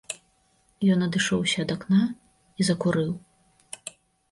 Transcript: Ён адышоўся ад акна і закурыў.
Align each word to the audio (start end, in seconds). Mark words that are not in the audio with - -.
Ён 0.93 0.99
адышоўся 1.07 1.57
ад 1.67 1.75
акна 1.77 2.01
і 2.11 2.61
закурыў. 2.73 3.15